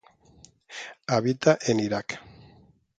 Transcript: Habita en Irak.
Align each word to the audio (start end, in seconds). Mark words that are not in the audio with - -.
Habita 1.07 1.59
en 1.61 1.79
Irak. 1.79 2.17